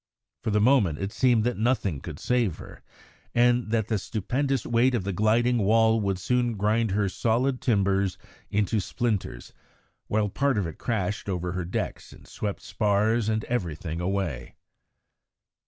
For 0.41 0.49
the 0.49 0.59
moment 0.59 0.97
it 0.97 1.11
seemed 1.11 1.43
that 1.43 1.59
nothing 1.59 2.01
could 2.01 2.17
save 2.17 2.57
her, 2.57 2.81
and 3.35 3.69
that 3.69 3.87
the 3.87 3.99
stupendous 3.99 4.65
weight 4.65 4.95
of 4.95 5.03
the 5.03 5.13
gliding 5.13 5.59
wall 5.59 5.99
would 6.01 6.17
soon 6.17 6.57
grind 6.57 6.89
her 6.89 7.07
solid 7.07 7.61
timbers 7.61 8.17
into 8.49 8.79
splinters, 8.79 9.53
while 10.07 10.27
part 10.27 10.57
of 10.57 10.65
it 10.65 10.79
crashed 10.79 11.29
over 11.29 11.51
her 11.51 11.65
decks 11.65 12.11
and 12.13 12.25
swept 12.25 12.61
spars 12.63 13.29
and 13.29 13.43
everything 13.43 14.01
away. 14.01 14.55